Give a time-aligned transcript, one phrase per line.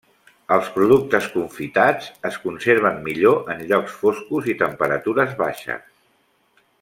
[0.53, 5.85] Els productes confitats es conserven millor en llocs foscos i temperatures baixes.